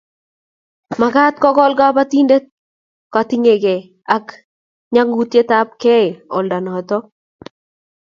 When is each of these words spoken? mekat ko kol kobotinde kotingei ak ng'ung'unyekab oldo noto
mekat 0.99 1.35
ko 1.43 1.49
kol 1.57 1.73
kobotinde 1.79 2.37
kotingei 3.13 3.77
ak 4.15 4.25
ng'ung'unyekab 4.91 5.67
oldo 6.37 6.57
noto 6.65 6.97